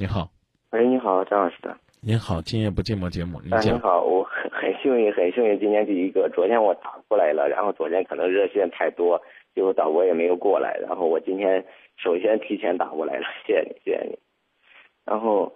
[0.00, 0.28] 你好，
[0.70, 1.56] 喂，你好，张老师。
[2.00, 3.74] 您好，今夜不寂寞节目，您啊，讲。
[3.74, 6.30] 你好，我很很幸运，很幸运，今天第一个。
[6.32, 9.20] 昨天我打过来了，然后昨天可能热线太多，
[9.56, 10.78] 结果导播也没有过来。
[10.80, 11.64] 然后我今天
[11.96, 14.16] 首先提前打过来了，谢谢你，谢谢你。
[15.04, 15.52] 然后，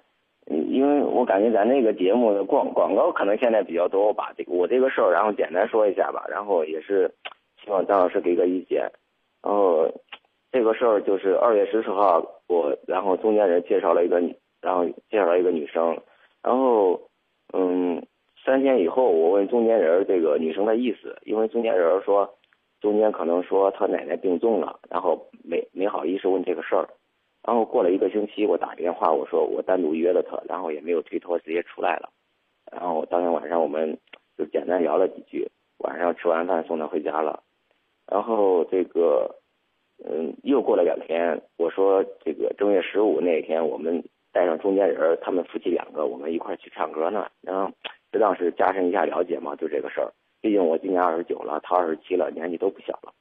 [0.46, 6.24] 嗯因为我感觉咱那个节目的广广告可能现在比较多，我把这个我这个事儿，然后简单说一下吧。
[6.29, 7.09] 然后也是
[7.64, 8.90] 希望张老师给个意见。
[9.40, 9.88] 然后
[10.50, 12.20] 这个事儿就是二月十四号，
[12.53, 15.98] 我然后中间人介绍了一个女，然后介绍了一个女生，
[16.43, 17.00] 然后
[17.54, 18.07] 嗯，
[18.45, 22.29] 三天以后我问中间人这个女生的意思，因为中间人说
[22.81, 26.89] 中间可能说她奶奶病重了，然后没没好意思问这个事儿。
[27.45, 32.11] 然后过了一个星期，我打电话我说我单独约了她，然后也没有推脱，直接出来了。
[32.70, 33.98] 然后当天晚上我们
[34.39, 37.42] 就简单聊了几句，晚上吃完饭送她回家了。
[38.06, 39.34] 然后这个，
[40.05, 44.02] 嗯，又过了两天，我说这个正月十五那天，我们
[44.33, 47.28] 带上中间人，他们夫妻两个，我们一块去唱歌呢。
[47.41, 47.70] 然后
[48.12, 50.12] 适当是加深一下了解嘛，就这个事儿。
[50.41, 53.12] 毕竟我今年二十九了，他二十七了，年纪都不小了。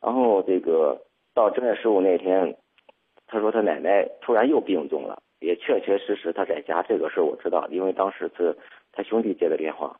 [0.00, 1.00] 然后这个
[1.34, 2.56] 到正月十五那天，
[3.26, 8.56] 他说他奶奶突然又病重了，也确确实实他在家，这个事儿我知道，因为当时是
[8.92, 9.96] 他兄弟接的电话。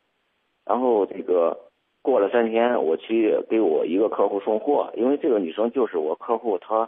[0.65, 1.59] 然后这个
[2.05, 6.87] 过了三天，我去给我一个客户送货，因为这个女生就是我客户她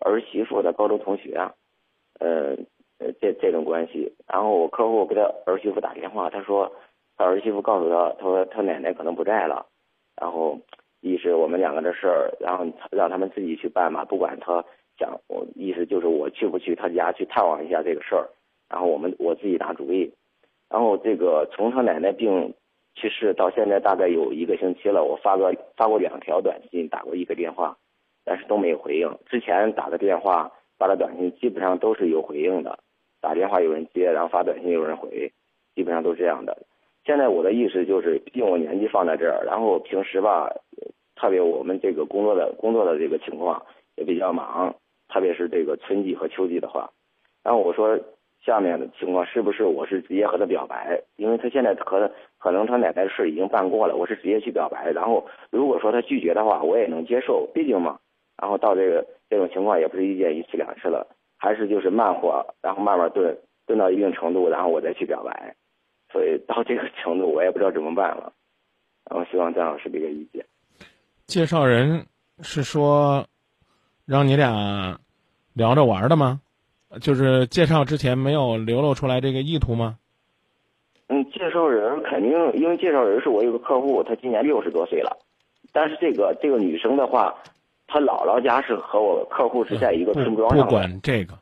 [0.00, 1.36] 儿媳妇的高中同学，
[2.18, 2.56] 呃
[2.98, 4.10] 呃这这种关系。
[4.26, 6.72] 然后我客户给他儿媳妇打电话，他说
[7.18, 9.66] 他儿媳妇告诉他，他说他奶奶可能不在了，
[10.16, 10.58] 然后
[11.02, 14.64] 意思我们两个的事儿，然后让他们自己去办吧，不管他
[14.98, 18.26] 想我意思就是我去不去他家去探望一下这个事儿，
[18.70, 20.10] 然后我们我自己打主意。
[20.70, 22.54] 然后这个从他奶奶病
[22.94, 27.76] 去世到现在大概有一个星期了，我发个发过两条短信，打过一个电话，
[28.24, 29.18] 但是都没有回应。
[29.26, 32.78] 之前打的电话、发的短信基本上都是有回应的，
[33.20, 35.32] 打电话有人接，然后发短信有人回，
[35.74, 36.56] 基本上都是这样的。
[37.04, 40.50] 现在我的意思就是，毕竟我年纪放在这儿，然后平时吧，
[41.16, 43.62] 特别我们这个工作的工作的这个情况
[43.96, 44.74] 也比较忙，
[45.08, 46.90] 特别是这个春季和秋季的话，
[47.42, 47.98] 然后我说
[48.44, 51.00] 下面的情况是不是我是直接和他表白？
[51.16, 54.90] 因为他现在可可能他奶奶的事已经办过了，我是直接去表白。
[54.92, 57.98] 然后如果说他拒绝的话，我也能接受，毕竟嘛。
[58.36, 61.06] 然后到这个这种情况也不是一件一次两次了，
[61.38, 65.54] 还是就是慢火，然后慢慢炖炖到一定程度，然后我再去表白。
[66.12, 68.32] 所以到这个程度，我也不知道怎么办了。
[69.08, 70.44] 然后希望张老师给个意见。
[71.26, 72.06] 介绍人
[72.42, 73.26] 是说
[74.06, 74.98] 让你俩
[75.54, 76.40] 聊着玩的吗？
[77.00, 79.98] 就是介绍之前没有流露出来这个意图吗？
[81.08, 85.18] 嗯，介绍人肯定，因为介绍人是我有个客户，他今年六十多岁了，
[85.72, 87.34] 但是这个这个女生的话，
[87.86, 90.70] 她姥姥家是和我客户是在一个村庄上不。
[90.70, 91.38] 管这个，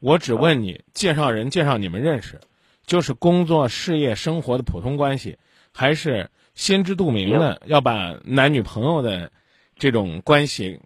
[0.00, 2.38] 我只问你，介绍人介绍你们认识，
[2.84, 5.38] 就是工作、事业、生活的普通关系，
[5.72, 9.32] 还是心知肚明的要把男女朋友的
[9.76, 10.78] 这种关系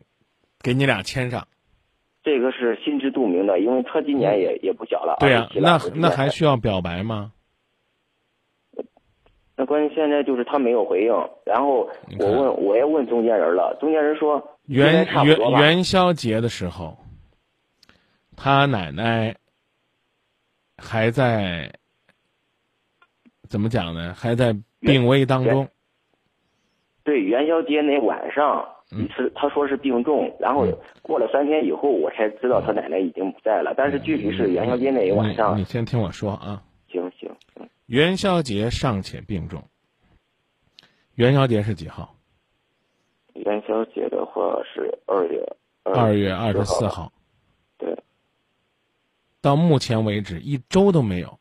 [0.63, 1.49] 给你俩牵上？
[2.23, 5.17] 这个是心知肚明的，因为他今年也、也不小了。
[5.21, 7.33] 对呀、27了那那还需要表白吗？
[9.57, 11.13] 那关键现在就是他没有回应，
[11.45, 15.39] 然后我问我也问中间人了，中间人说元元。
[15.59, 16.97] 元宵节的时候，
[18.37, 19.37] 他奶奶
[20.79, 21.71] 还在
[23.49, 24.15] 怎么讲呢？
[24.15, 25.69] 还在病危当中。
[27.05, 30.67] 对元宵节那晚上，嗯是他说是病重，然后
[31.01, 33.73] 过了三天以后，我才知道他奶奶已经不在了。
[33.77, 36.63] 但是具体是元宵节那一晚上你，先听我说啊。
[36.89, 39.63] 行行行，元宵节尚且病重。
[41.15, 42.17] 元宵节是几号？
[43.35, 47.05] 元宵节的话是二月二月二十四号。
[47.05, 47.13] 号。
[47.79, 47.97] 对，
[49.41, 51.39] 到目前为止一周都没有。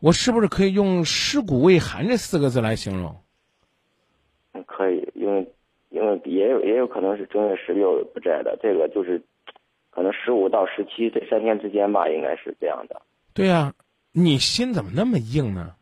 [0.00, 3.16] 我是不是可以用“尸骨未寒”这四个字来形容？
[4.52, 5.46] 嗯可以，因为
[5.90, 9.22] 因为也有也有可能是正月十六不在的，这个就是
[9.90, 13.02] 可能十五到十七这三天之间吧，应该是这样的。
[13.34, 13.74] 对呀、
[14.12, 15.74] 你心怎么那么硬呢？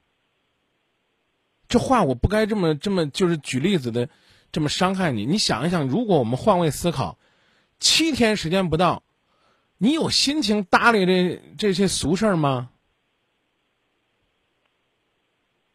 [1.69, 4.09] 这话我不该这么这么就是举例子的，
[4.51, 5.25] 这么伤害你。
[5.25, 7.17] 你想一想，如果我们换位思考，
[7.79, 9.05] 七天时间不到，
[9.79, 12.71] 你有心情搭理这这些俗事儿吗？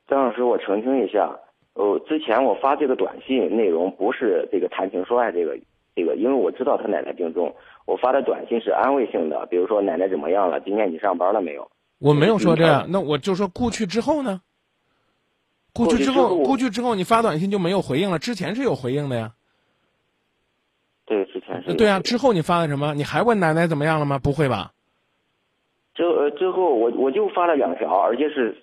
[0.08, 1.40] 张老师，我澄清一下，
[1.74, 5.58] 呃，之前我发这个短信内容不是这个谈情说爱这个
[5.96, 7.54] 这个，因为我知道他奶奶病重，
[7.86, 11.70] 我发的短信是安慰性的，比如说奶奶怎么样了，今天你上班了没有？
[12.00, 14.42] 我没有说这嗯样，那我就说过去之后呢？
[15.74, 19.32] 过去之后，过去之后你发短信就没有回应了，之前是有回应的呀。
[21.06, 22.94] 对，之前是对啊，之后你发的什么？
[22.94, 24.20] 你还问奶奶怎么样了吗？
[24.20, 24.72] 不会吧？
[25.96, 28.56] 之后呃之后我我就发了两条，而且是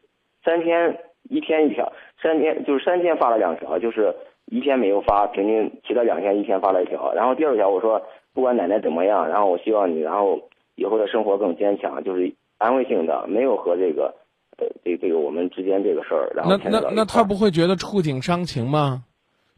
[0.44, 1.92] 三天一天一条，
[2.22, 4.14] 三天就是三天发了两条，就是
[4.46, 7.12] 一天没有发，平均其他两天一天发了一条。
[7.14, 8.00] 然后第二条我说
[8.32, 10.40] 不管奶奶怎么样，然后我希望你然后
[10.74, 14.14] 以后的生活更坚强，就是安慰性的，没有和这个
[14.58, 16.30] 呃这这个我们之间这个事儿。
[16.34, 19.04] 然后那那那他不会觉得触景伤情吗？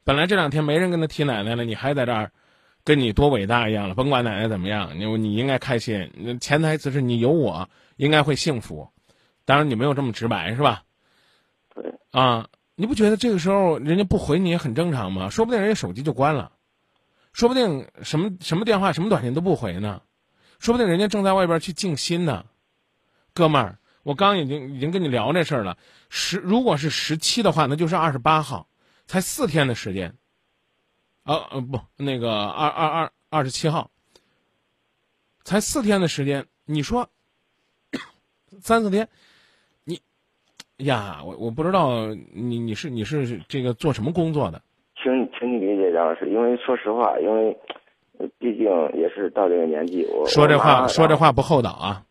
[0.04, 2.30] 本来这两天没人跟他提奶奶了，你还在这儿。
[2.84, 6.10] 跟你多伟大一样了，甭管奶奶怎么样，你你应该开心。
[6.18, 8.88] 那潜台词是你有我，应该会幸福。
[9.44, 10.82] 当然你没有这么直白，是吧？
[12.10, 15.30] 啊，你不觉得这个时候人家不回你也很正常吗？
[15.30, 16.52] 说不定人家手机就关了，
[17.32, 20.02] 说不定什么什么电话、什么短信都不回呢，
[20.58, 22.44] 说不定人家正在外边去静心呢。
[23.34, 25.78] 哥们儿，我刚已经已经跟你聊这事儿了。
[26.10, 28.68] 十如果是十七的话，那就是二十八号，
[29.06, 30.14] 才四天的时间。
[31.22, 33.90] 啊呃不，那个二二二二十七号，
[35.44, 37.08] 才四天的时间，你说
[38.60, 39.08] 三四天，
[40.84, 44.62] 呀，我我不知道你你是你是这个做什么工作的？
[45.02, 47.56] 请请你理解杨老师，因为说实话，因为
[48.38, 48.64] 毕竟
[48.94, 52.04] 也是到这个年纪，我说这话说这话不厚道啊，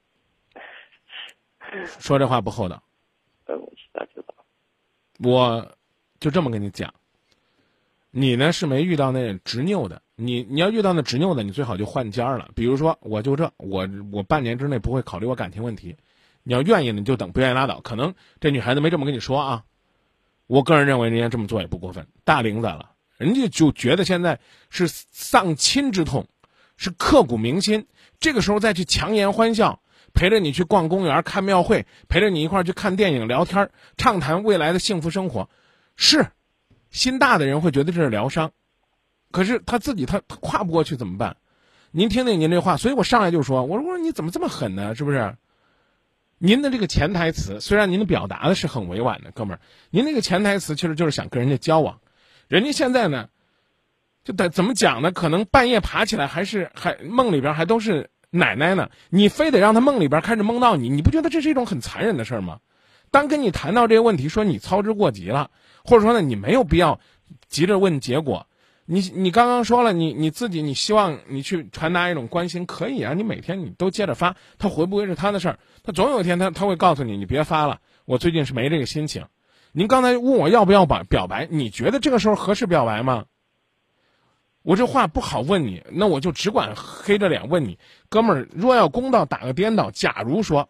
[2.00, 2.83] 说这话不厚道。
[3.47, 4.33] 嗯，我知道。
[5.23, 5.65] 我
[6.19, 6.94] 就这么跟你讲。
[8.13, 12.50] 你呢是没遇到那执拗的，你你要遇到那执拗的，你最好就换家了。
[12.56, 15.95] 比如说，我就这，我我半年之内不会考虑我感情问题。
[16.43, 17.81] 你要愿意呢，你就等；不愿意拉倒。
[17.81, 19.63] 可能这女孩子没这么跟你说啊。
[20.47, 22.07] 我个人认为，人家这么做也不过分。
[22.23, 24.39] 大龄的了，人家就觉得现在
[24.69, 26.27] 是丧亲之痛，
[26.75, 27.88] 是刻骨铭心。
[28.19, 29.81] 这个时候再去强颜欢笑，
[30.13, 35.49] 陪着你去逛公园、看庙会，陪着你一块去看电影、聊天、畅谈未来的幸福生活，
[35.95, 36.27] 是。
[36.89, 38.51] 心大的人会觉得这是疗伤，
[39.31, 41.37] 可是他自己他他跨不过去怎么办？
[41.91, 44.94] 您听听您这话，所以我上来就说，我说我说你怎么这么狠呢？
[44.94, 45.37] 是不是？
[46.43, 49.59] 您的这个潜台词虽然您的表达的是很委婉的，哥们儿，
[49.91, 51.99] 您那个潜台词其实就是想跟人家交往，
[52.47, 53.29] 人家现在呢，
[54.23, 55.11] 就得怎么讲呢？
[55.11, 62.57] 可能半夜爬起来还是还梦里边还都是奶奶呢，你非得让他梦里边开始梦到你，你不觉得这是一种很残忍的事儿吗？
[63.11, 65.51] 当跟你谈到这个问题，说你操之过急了，
[65.85, 66.99] 或者说呢，你没有必要
[67.49, 68.47] 急着问结果。
[68.86, 79.25] 你你刚刚说了，你你自己你希望你去传达一种关心，可以啊，你每天你都接着发，他回不回是他的事儿，他总有一天他他会告诉你，你别发了，我最近是没这个心情。
[79.72, 83.25] 您刚才问我要不要表表白，你觉得这个时候合适表白吗？
[84.63, 87.80] 我这话不好问你，那我就只管黑着脸问你，
[88.10, 90.69] 哥们儿，若要公道打个颠倒，假如说。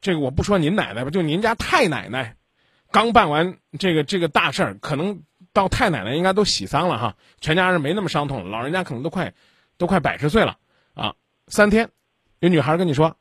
[0.00, 2.36] 这个我不说您奶奶吧，就您家太奶奶，
[2.90, 5.22] 刚办完这个这个大事儿，可能
[5.54, 9.32] 到太奶奶应该都喜丧了哈，全家人没那么伤痛，老人家可能都快，
[9.78, 10.58] 都快百十岁了
[10.92, 11.14] 啊。
[11.48, 11.88] 三天，
[12.40, 13.16] 有女孩跟你说，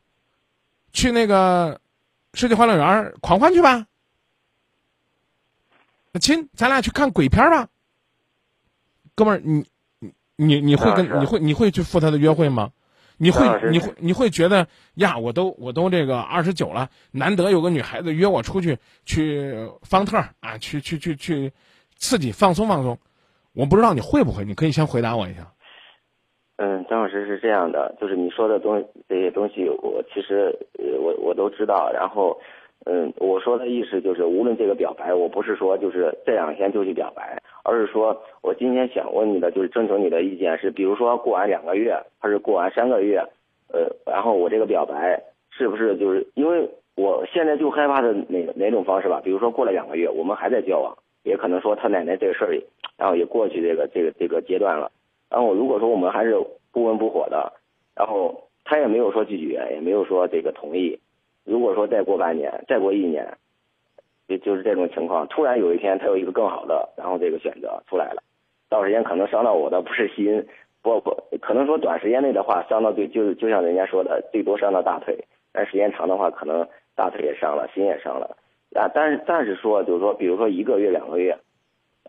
[0.91, 1.80] 去那个
[2.33, 3.85] 世纪欢乐园狂欢去吧，
[6.19, 7.69] 亲，咱俩去看鬼片吧。
[9.15, 9.65] 哥们儿，你
[10.00, 12.71] 你你你会跟你会你会去赴他的约会吗？
[13.18, 21.53] 你会你会你会觉得呀，我都我都这个二十九了，难得有个女孩子约我出去去方特啊，去去去去
[22.03, 22.97] 刺激放松放松。
[23.55, 25.47] 我不知道你会不会，你可以先回答我一下。
[26.57, 30.53] 嗯，张老师是这样的，就是你说的东这些东西，我其实
[31.00, 31.89] 我我都知道。
[31.94, 32.38] 然后，
[32.86, 37.41] 嗯，我说的意思就是，无论这个表白，我不是说就是这两天就去表白。
[37.63, 43.17] 而是说，我今天想问你的，就是征求你的意见，是比如说过完两个月，还是过完三个月，
[43.72, 49.22] 呃，然后我这个表白是不是就是因为我现在就害怕的哪哪种方式吧？
[49.24, 50.93] 比如说过了两个月，我们还在交往，
[51.24, 52.53] 也可能说他奶奶这个事儿，
[52.98, 54.92] 然后也过去这个这个这个阶段了。
[55.30, 56.36] 然后如果说我们还是
[56.72, 57.53] 不温不火的，
[57.96, 61.00] 然后他也没有说拒绝，也没有说这个同意。
[61.44, 63.38] 如果说再过半年，再过一年。
[64.25, 68.24] 就就是这种情况，突然有一天他有一个更好的，然后这个选择出来了，
[68.70, 70.48] 到时间可能伤到我的不是心，
[70.82, 75.13] 不不，可能说短时间内的话伤到最就就像人家说的，最多伤到大腿，
[75.51, 76.65] 但时间长的话，可能
[76.96, 78.38] 大腿也伤了，心也伤了
[78.75, 78.89] 啊。
[78.94, 81.38] 但是但是说就是说，比如说一个月两个月，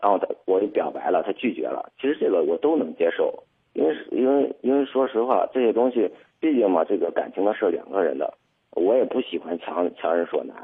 [0.01, 3.43] 然后他我就表白了，他拒绝了，其实这个我都能接受，
[3.73, 8.33] 因为因为因为说实话，这些东西毕竟嘛，这个感情的事两个人的，
[8.71, 10.55] 我也不喜欢强强人所难。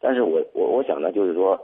[0.00, 1.60] 但是我我我想呢，就是说，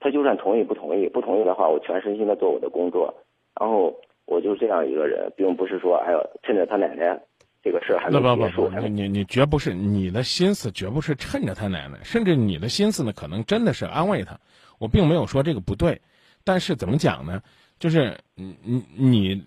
[0.00, 3.14] 他就算同意不同意，不同意的话，我全身心的做我的工作，
[3.58, 3.94] 然后
[4.26, 7.20] 我就这样一个人，并不是说，哎呦，趁着他奶奶
[7.62, 14.38] 这个事还没结束，你你绝不是你的心思，绝不是趁着他奶奶，甚至你的心思呢，可能真的是安慰他。
[14.78, 16.00] 我并没有说这个不对，
[16.44, 17.42] 但是怎么讲呢？
[17.78, 19.44] 就是你你你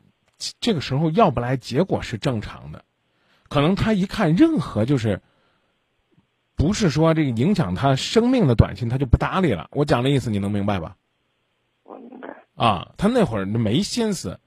[0.59, 2.83] 这个时候要不来，结果是正常的，
[3.49, 5.21] 可能他一看任何就是。
[6.55, 9.67] 不是说这个影响他生命的短信他就不搭理了。
[9.71, 10.95] 我讲的意思你能明白吧？
[11.81, 12.29] 我明白。
[12.55, 14.39] 啊，他那会儿没心思，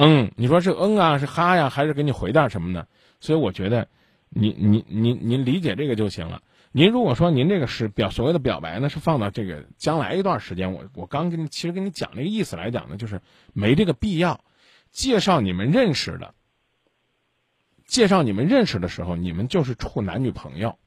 [0.00, 2.86] 嗯，你说是嗯啊，是哈呀，还是给你回点什么呢？
[3.18, 3.88] 所以我觉得，
[4.28, 6.40] 您您您您理解这个就行了。
[6.70, 13.20] 您如果说您这个是表所谓的表白呢，是放到这个将来一段时间，我我刚跟你其实跟你讲这个意思来讲呢，就是
[13.52, 14.40] 没这个必要。
[14.92, 16.32] 介绍你们认识的，
[17.84, 20.78] 介绍你们认识的时候，你们就是处男女朋友，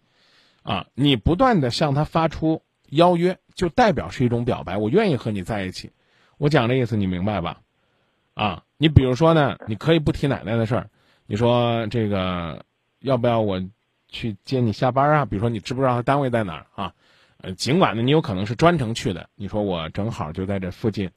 [0.64, 5.92] 啊，你不断的向他发出邀约，就代表是一种表白，我愿意和你在一起。
[6.38, 7.62] 我讲这意思你明白吧？
[8.34, 10.90] 啊，你比如说呢，你可以不提奶奶的事儿，
[11.28, 12.66] 你说这个
[13.00, 13.62] 要不要我
[14.08, 15.26] 去接你下班啊？
[15.26, 16.94] 比如说你知不知道他单位在哪儿啊？
[17.42, 21.12] 呃，尽管呢你有可能是专程去的，你说我正好就在这附近，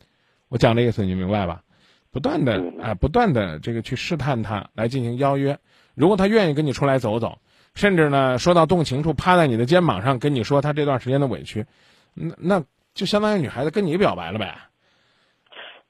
[0.51, 1.63] 我讲这意思你明白吧？
[2.11, 5.59] 不断的啊，不断的这个去试探他，来进行邀约。
[5.95, 7.39] 如果他愿意跟你出来走走，
[7.75, 11.65] 甚至呢说到动情处，趴在你的肩膀上跟你说他这段时间的委屈，
[12.13, 14.59] 那那就相当于女孩子跟你表白了呗。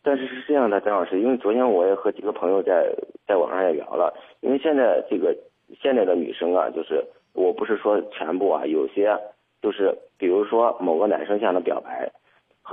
[0.04, 2.94] 但是是这样的，张老师，因为昨天我也和几个朋友在
[3.26, 5.34] 在网上也聊了，因为现在这个
[5.80, 9.18] 现在的女生啊，就是我不是说全部啊，有些
[9.60, 12.12] 就是比如说某个男生向她表白，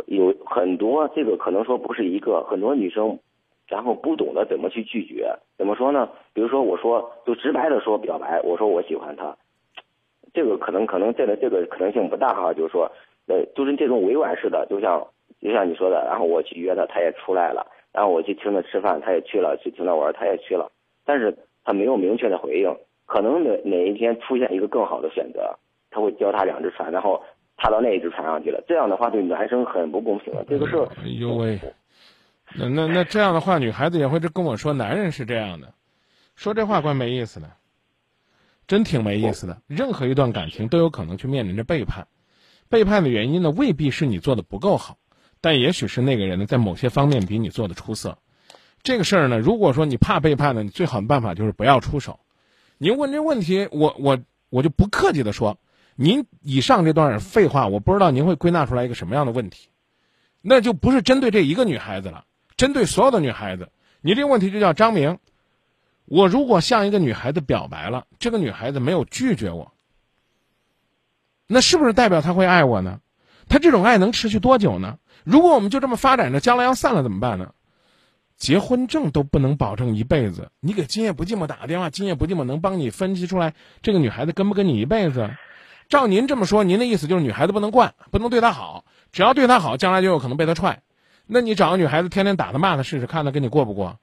[0.05, 3.17] 有很多这个可能说不是一个，很多女生。
[3.67, 6.09] 然后不懂得怎么去拒绝，怎么说呢？
[6.33, 9.33] 比如说，我说就直白的说表白，我说我喜欢他，
[10.33, 12.53] 这个可能可能这个这个可能性不大哈。
[12.53, 12.91] 就是说，
[13.27, 15.07] 呃，就是这种委婉式的，就像
[15.41, 20.71] 就像你说的，然后我去约他，他也出来了，然后我去请他吃饭，他也去了，去请他玩，他也去了，
[21.03, 25.57] 但是他没有明确的回应，可能哪哪一天出现一个更好的选择，
[25.89, 27.21] 他会脚踏两只船，然后
[27.57, 30.77] 踏到那一只船上去了，这样的话对男生很不公平的，这个事。
[31.03, 31.59] 哎呦喂！
[32.53, 35.73] 那那那这样的话，女孩子也会跟我说，男人是这样的，
[36.35, 37.49] 说这话怪没意思的，
[38.67, 39.61] 真挺没意思的。
[39.67, 42.07] 任何一段感情都有可能去面临着背叛，
[42.69, 44.97] 背叛的原因呢，未必是你做的不够好，
[45.41, 48.19] 但也许是那个人呢，在某些方面比你做的出色。
[48.83, 52.19] 这个事儿呢，如果说你怕背叛呢，你最好的办法就是不要出手。
[52.77, 54.19] 您问这问题，我我
[54.49, 55.57] 我就不客气的说，
[55.95, 59.69] 您以上这段废话，我不知道您会归纳出来一个什么样的问题，
[60.41, 62.25] 那就不是针对这一个女孩子了。
[62.57, 63.69] 针对所有的女孩子，
[64.01, 65.19] 你这个问题就叫张明。
[66.05, 69.71] 我如果向一个女孩子表白了，这个女孩子没有拒绝我，
[71.47, 72.99] 那是不是代表她会爱我呢？
[73.47, 74.97] 她这种爱能持续多久呢？
[75.23, 77.53] 如果我们就这么发展着，将来要散了怎么办呢？
[78.37, 80.49] 结婚证都不能保证一辈子。
[80.59, 85.29] 你给今夜不寂寞打个电话，今夜不寂寞能帮你分析出来这个女孩子跟不跟你一辈子？
[85.89, 90.81] 照您这么说，您的意思就是女孩子不能惯，不能对她好，只要对她好，将来就有可能被她踹。
[91.27, 93.99] 那你找个女孩子天天打她骂她试试，看她跟你过不过？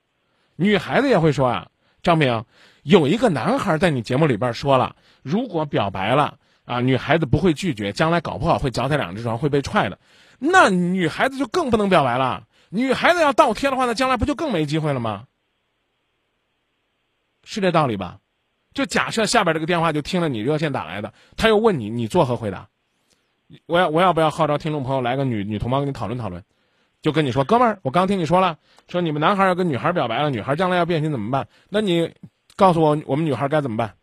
[0.54, 1.68] 女孩子也会说啊，
[2.02, 2.44] 张明，
[2.84, 9.98] 有一个男孩在你节目里边说了，如果表白了啊，女孩子不会拒绝，将来搞不好会脚踩两只船，会被踹的。
[10.38, 12.45] 那女孩子就更不能表白了。
[12.71, 15.25] 女孩子要倒贴的话，那将来不就更没机会了吗？
[17.45, 18.18] 是这道理吧？
[18.75, 22.68] 就假设下边这个电话就听了你热线打来的，他又问你，你作何回答？
[23.66, 26.45] 我要我要不要号召听众朋友来个女女同胞跟你讨论讨论？
[27.00, 31.49] 就跟你说，哥们儿，我刚听你说了，说你们男孩要跟女孩表白了，女孩将来要变心怎么办？
[31.71, 32.12] 那你
[32.57, 33.95] 告诉我，我们女孩该怎么办？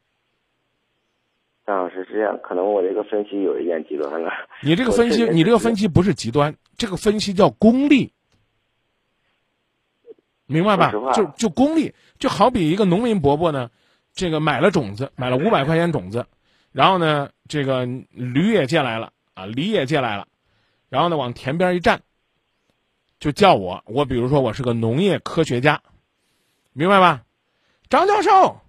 [1.65, 4.31] 张老师是这样，可能我这个分析有一点极端了。
[4.62, 8.13] 你这个分析，你这个分析不是极端，这个分析叫功利，
[10.45, 10.91] 明白吧？
[11.13, 13.72] 就就功利，就好比一个农民伯伯呢，
[14.13, 16.27] 这个买了种子，买了五百块钱种子，
[16.72, 20.27] 然后呢，这个驴也借来了啊，梨也借来了，
[20.89, 22.01] 然后呢，往田边一站。
[23.17, 25.81] 就叫我，我比如说我是个农业科学家，
[26.74, 27.24] 明白吧？
[27.89, 28.60] 张教授，我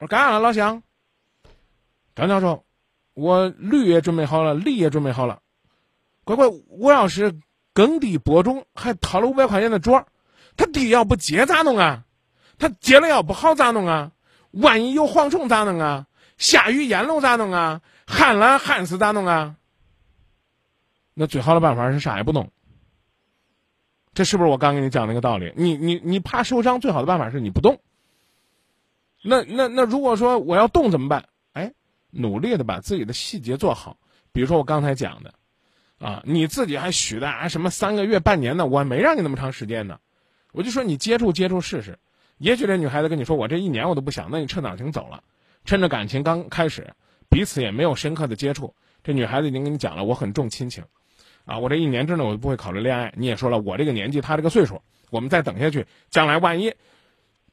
[0.00, 0.82] 说干啥了，老乡？
[2.14, 2.64] 张教授，
[3.14, 5.40] 我驴也准备好了，梨也准备好了，
[6.24, 7.40] 乖乖，我要是
[7.72, 10.06] 耕地播种，还掏了五百块钱的桌，
[10.56, 12.04] 他地要不接咋弄啊？
[12.58, 14.12] 他接了要不好咋弄啊？
[14.50, 16.06] 万一有蝗虫咋弄啊？
[16.36, 17.80] 下雨淹了咋弄啊？
[18.06, 19.56] 旱了旱死咋弄啊？
[21.14, 22.50] 那最好的办法是啥也不弄。
[24.12, 25.52] 这是不是我刚跟你讲那个道理？
[25.56, 27.80] 你你你怕受伤，最好的办法是你不动。
[29.22, 31.28] 那那那如果说我要动怎么办？
[32.12, 33.98] 努力的把自己的细节做好。
[34.32, 35.34] 比如说我刚才讲的，
[35.98, 39.98] 啊，你自己还许的啊什么三个月、半年的，我没让你那么长时间呢。
[40.52, 41.98] 我就说你接触接触试试，
[42.38, 45.22] 也许这女孩子跟你说我这一年我都不想，那你趁早请走了，
[45.64, 46.94] 趁着感情刚开始，
[47.28, 50.84] 彼此也没有深刻的接触，这女孩子已经跟你讲了，我很重亲情。
[51.44, 53.12] 啊，我这一年之内我就不会考虑恋爱。
[53.16, 56.72] 你也说了，我这个年纪，他这个岁数，我们再等下去，将来万一，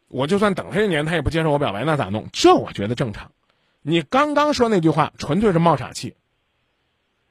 [0.10, 2.28] 我就算等他一年，他也不接受我表白，那咋弄？
[2.32, 3.32] 这我觉得正常。
[3.89, 6.15] 你刚刚说那句话纯粹是冒傻气。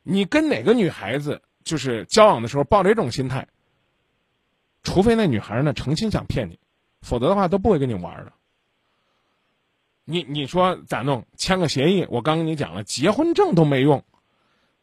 [0.02, 3.46] 你跟哪个女孩子就是交往的时候抱着这种心态，
[4.82, 6.58] 除非那女孩呢诚心想骗你，
[7.00, 8.32] 否则的话都不会跟你玩的。
[10.04, 11.26] 你你说咋弄？
[11.36, 14.02] 签个协议，我刚跟你讲了，结婚证都没用，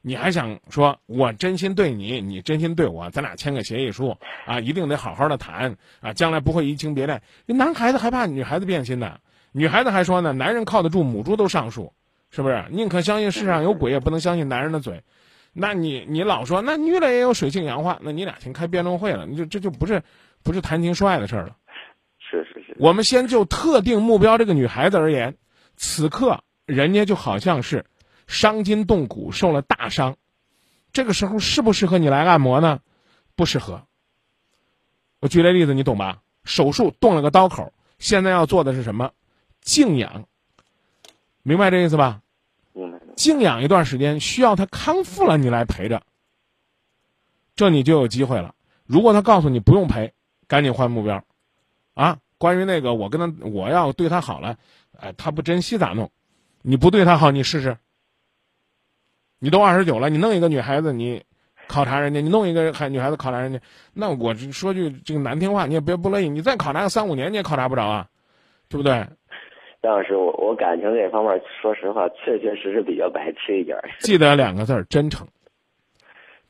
[0.01, 4.15] 你还想说我真心对你，你真心对我，咱俩签个协议书
[4.45, 7.21] 啊，一定得好好的谈啊，将来不会移情别恋。
[7.47, 9.19] 男孩子还怕女孩子变心呢，
[9.57, 11.93] 女孩子还说呢，男人靠得住，母猪都上树，
[12.29, 12.65] 是不是？
[12.71, 15.01] 宁可相信世上有鬼，也不能相信男人的嘴。
[15.53, 20.03] 那你你老说那女的也有水性杨花，那你俩先开辩论会了，你就这就不是
[20.43, 21.55] 不是谈情说爱的事儿了。
[22.19, 22.75] 是是是。
[22.77, 25.37] 我们先就特定目标这个女孩子而言，
[25.77, 27.85] 此刻人家就好像是
[28.27, 30.17] 伤筋动骨，受了大伤，
[30.91, 32.81] 这个时候适不适合你来按摩呢？
[33.37, 33.83] 不适合。
[35.21, 36.17] 我举个例子，你懂吧？
[36.43, 39.11] 手术动了个刀口，现在要做的是什么？
[39.65, 40.25] 静养。
[41.43, 42.21] 明白这意思吧？
[43.15, 46.01] 静养一段时间，需要他康复了，你来陪着，
[47.55, 48.53] 这你就有机会了。
[48.85, 50.13] 如果他告诉你不用陪，
[50.47, 51.23] 赶紧换目标，
[51.93, 54.57] 啊，关于那个我跟他我要对他好了，
[54.99, 56.11] 哎，他不珍惜咋弄？
[56.61, 57.77] 你不对他好，你试试。
[59.39, 61.23] 你都二十九了，你弄一个女孩子，你
[61.67, 63.61] 考察人家，你弄一个孩女孩子考察人家，
[63.93, 68.09] 那我说句这个难听话，你也别不乐意，你再考察个三五年，你也考察不着啊，
[68.67, 69.07] 对不对？
[69.85, 73.77] 张老师，我我感情这方面，说实话，确确实实比较白痴一点。
[74.01, 75.27] 记得两个字儿：真诚。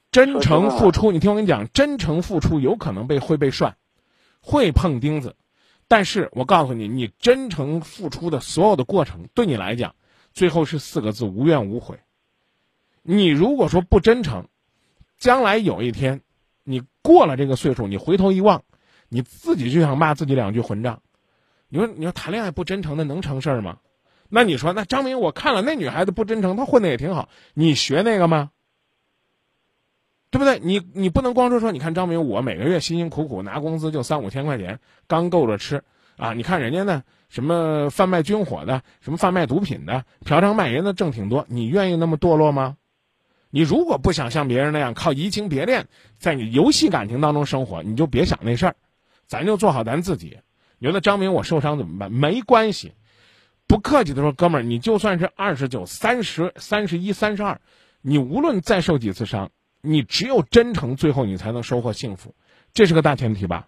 [0.10, 3.76] 真诚付出，你听我跟你讲，真诚付出有可能被会被涮，
[4.42, 5.36] 会碰钉子。
[5.90, 9.94] 但是我告诉你，你真诚付出的所有的过程，对你来讲，
[10.32, 11.98] 最后是四个字：无怨无悔。
[13.04, 14.48] 你如果说不真诚，
[15.18, 16.22] 将来有一天，
[16.64, 18.64] 你过了这个岁数，你回头一望，
[19.10, 21.02] 你自己就想骂自己两句混账。
[21.76, 23.80] 你说，你说谈恋爱不真诚的能成事儿吗？
[24.30, 28.52] 那你说，那张明，我看了那女孩子不真诚，她混的也挺好，你学那个吗？
[30.32, 30.58] 对不对？
[30.60, 35.84] 你你不能光说说，你看张明，我每个月辛辛苦苦拿工资就三五千块钱，刚够着吃
[36.16, 36.34] 啊！
[36.34, 42.78] 你看人家呢，什么贩卖军火的，什么贩卖毒品的，嫖娼卖淫的挣挺多，你愿意那么堕落吗？
[43.50, 45.88] 你如果不想像别人那样靠移情别恋，
[46.20, 48.76] 在你游戏感情当中生活，你就别想那事儿，
[49.28, 50.38] 咱就做好咱自己。
[50.86, 52.12] 你说那张明我受伤怎么办？
[52.12, 52.94] 没关系，
[53.66, 57.60] 不客气的说，哥们儿，你就算是二十九、三十、三十一、三十二，
[58.04, 59.50] 你无论再受几次伤，
[59.82, 62.36] 你只有真诚，最后你才能收获幸福，
[62.72, 63.68] 这是个大前提吧？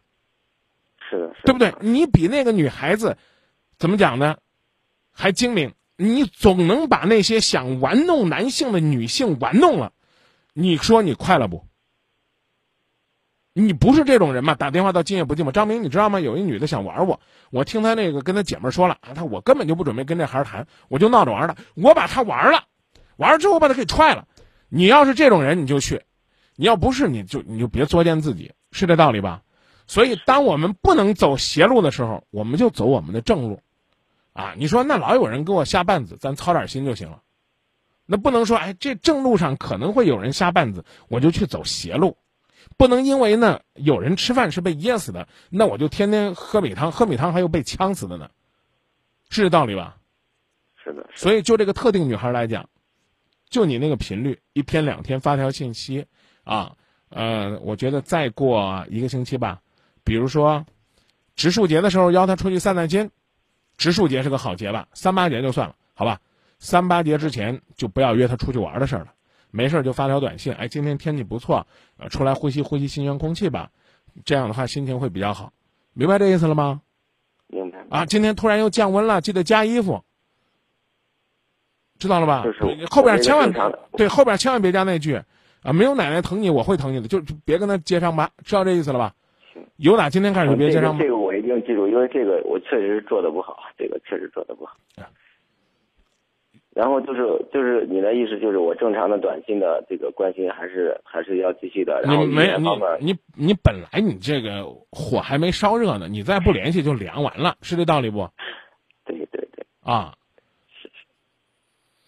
[1.10, 1.74] 是的，对不对？
[1.80, 3.18] 你比那个女孩子，
[3.80, 4.38] 怎么讲呢？
[5.12, 9.92] 还精明，你总能把那些想玩弄男性的女性玩弄了，
[10.54, 11.66] 你说你快乐不？
[13.60, 14.54] 你不是这种人嘛？
[14.54, 16.20] 打电话到今夜不寂寞，张明，你知道吗？
[16.20, 22.66] 有一女的想玩我，我听她那个跟她姐们说了啊，她我根本就不准备跟这孩儿谈，我就闹着玩的，我把她玩了，
[23.16, 24.28] 玩了之后把她给踹了。
[24.70, 25.98] 你要是这种人，你就去；
[26.56, 29.42] 你要不是，你就你就别作践自己，是这道理吧？
[29.88, 33.60] 所以，当我们不能走邪路的时候，我们就走我们的正路，
[34.34, 37.22] 啊，你说那老有人给我下绊子，咱操点心就行了。
[38.06, 42.18] 那不能说，哎，这正路上可能会有人下绊子，我就去走邪路。
[42.78, 48.30] 不能因为呢有人吃饭是被噎死的，那我就天天喝米汤，喝米汤还有被呛死的呢，
[49.30, 49.98] 是这道理吧？
[50.76, 51.10] 是的。
[51.16, 52.70] 所以就这个特定女孩来讲，
[53.50, 56.06] 就你那个频率，一天两天发条信息，
[56.44, 56.76] 啊，
[57.10, 59.62] 呃，我觉得再过一个星期吧，
[60.04, 60.66] 比如说
[61.36, 63.10] 植树节的时候邀她出去散散心，
[63.78, 66.22] 植树节是个好节吧，三八节就算了，好吧，
[66.60, 69.14] 三八节之前就不要约她出去玩的事儿了。
[69.52, 71.66] 没事就发条短信，哎，今天天气不错，
[71.98, 73.70] 呃，出来呼吸呼吸新鲜空气吧，
[74.26, 75.52] 这样的话心情会比较好，
[75.94, 76.82] 明白这意思了吗？
[77.48, 77.86] 明白。
[77.90, 80.04] 啊，今天突然又降温了，记得加衣服，
[81.98, 82.44] 知道了吧？
[82.44, 83.52] 就是后边千万
[83.94, 85.22] 对后边千万别加那句，
[85.64, 89.14] 啊，没有奶奶疼你，我会疼你的，就别跟他接上吧，知道这意思了吧？
[89.54, 89.66] 行。
[89.78, 90.98] 有打今天开始就别接上。
[91.00, 94.76] 这个我一定记住，因为这个我确实做的不好，这个确实做的不好。
[96.78, 102.00] 然后就是就是你的意思就是我正常的短信的这个关心还是还是要继续的。
[102.04, 102.56] 然后没
[103.00, 108.30] 你你你本来你这个火还没烧热呢，你再不联系就凉完了，是这道理不？
[109.06, 109.66] 对对对。
[109.82, 110.14] 啊。
[110.68, 110.88] 是。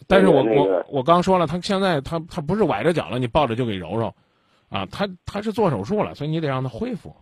[0.07, 4.13] 但是我我我刚说了，他现在他他不是崴着脚了，你抱着就给揉揉，
[4.69, 7.15] 啊，他他是做手术了，所以你得让他恢复。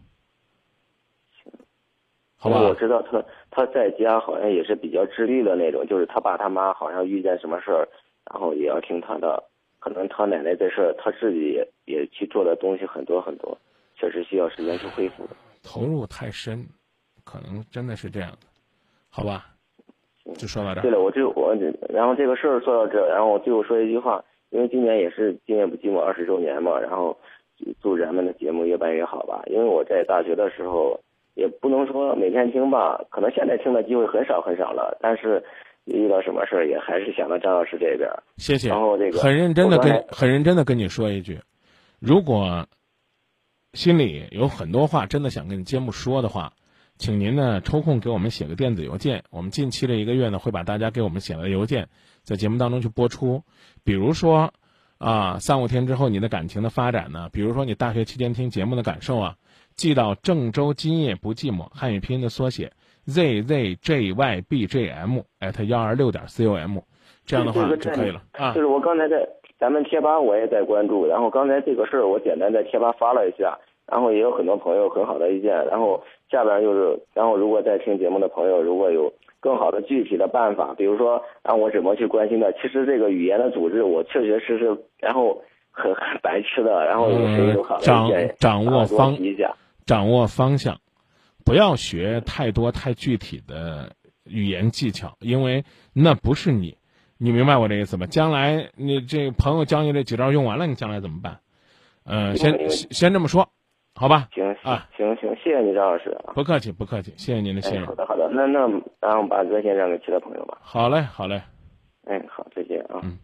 [2.39, 7.87] 好吧，我知道他他在家好像也是比较自律的那种，就是他爸他妈好像遇见什么事儿，
[8.31, 9.43] 然后也要听他的。
[9.79, 13.57] 可能他奶奶这事儿，他自己也也去做的东西很多很多，
[13.95, 15.29] 确实需要时间去恢复的。
[15.63, 16.65] 投入太深，
[17.23, 18.47] 可能真的是这样的，
[19.09, 19.45] 好吧？
[20.35, 20.81] 就说到这儿。
[20.81, 21.55] 对了，我就我
[21.89, 27.17] 然后这个事儿说到这，然后我最后说一句话，因为今年也是《今夜不寂寞》二十周年嘛，然后
[27.81, 29.41] 祝咱们的节目越办越好吧。
[29.45, 30.99] 因为我在大学的时候，
[31.37, 35.43] 也不能说每天听吧，可能现在听的机会很少很少了，但是
[35.85, 38.09] 遇到什么事儿也还是想到张老师这边。
[38.37, 38.69] 谢谢。
[38.69, 41.39] 然后这个很认真的跟很认真的跟你说一句，
[41.99, 42.65] 如果
[43.73, 46.53] 心里有很多话真的想跟节目说的话，
[46.97, 49.23] 请您呢抽空给我们写个电子邮件。
[49.29, 51.87] 我们近期的一个月呢会把大家给我们写的邮件
[52.23, 53.43] 在节目当中去播出。
[53.83, 54.51] 比如说
[54.97, 59.35] 啊，三五天之后你的感情的发展呢，比如说你大学期间听节目的感受啊，
[59.77, 62.71] 寄到郑州今夜不寂寞汉语拼音的缩写
[63.05, 66.79] z z j y b j m at 幺二六点 com，
[67.27, 68.59] 这样的话就可以了啊就。
[68.59, 89.53] 是我刚才在咱们贴吧我也在关注，然后刚才这个事儿我简单在贴吧发了一下，然后也有很多朋友很好的意见，然后下边就是，然后如果在听节目的朋友如果有更好的具体的办法，比如说让我怎么去关心的，其实这个语言的组织我确确实实，然后很很白痴的，然后有谁有好的意见，嗯掌掌握方提一下。
[89.87, 90.79] 掌握方向，
[91.43, 93.93] 不要学太多太具体的
[94.25, 96.77] 语言技巧，因为那不是你。
[97.17, 98.05] 你明白我这意思吧？
[98.05, 101.39] 将来你这朋友教你这几招用完了，你将来怎么办？
[102.03, 103.49] 呃，先先先这么说，
[103.95, 104.29] 好吧？
[104.35, 106.33] 行啊行行，谢谢你张老师啊。
[106.35, 107.95] 不客气，不客气，谢谢您的信哎，任好。
[107.95, 108.59] 的好的，那那
[108.99, 110.59] 然后把热线让给其他朋友吧。
[110.61, 111.41] 好嘞，好嘞。
[112.05, 112.99] 哎，好，再见啊。
[113.01, 113.17] 嗯